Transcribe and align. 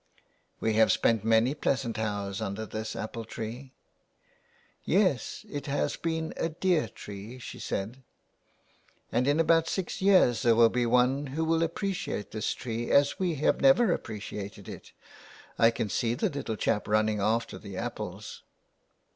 ''We 0.65 0.73
have 0.73 0.91
spent 0.91 1.23
many 1.23 1.53
pleasant 1.53 1.99
hours 1.99 2.41
under 2.41 2.65
this 2.65 2.95
apple 2.95 3.23
tree."" 3.23 3.75
Yes, 4.83 5.45
it 5.47 5.67
has 5.67 5.95
been 5.95 6.33
a 6.37 6.49
dear 6.49 6.87
tree," 6.87 7.37
she 7.37 7.59
said." 7.59 8.01
And 9.11 9.27
in 9.27 9.39
about 9.39 9.67
six 9.67 10.01
years 10.01 10.41
there 10.41 10.55
will 10.55 10.69
be 10.69 10.87
one 10.87 11.27
who 11.27 11.45
will 11.45 11.61
appreciate 11.61 12.31
this 12.31 12.53
tree 12.55 12.89
as 12.89 13.19
we 13.19 13.35
have 13.35 13.61
never 13.61 13.91
appreciated 13.91 14.67
it. 14.67 14.91
I 15.59 15.69
can 15.69 15.87
see 15.87 16.15
the 16.15 16.29
little 16.29 16.55
chap 16.55 16.87
running 16.87 17.19
after 17.21 17.59
the 17.59 17.77
apples." 17.77 18.41